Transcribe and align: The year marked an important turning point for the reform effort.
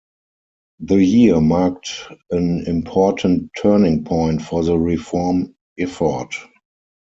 The 0.79 0.95
year 0.95 1.39
marked 1.39 2.07
an 2.31 2.65
important 2.65 3.51
turning 3.55 4.03
point 4.03 4.41
for 4.41 4.63
the 4.63 4.75
reform 4.75 5.53
effort. 5.77 6.33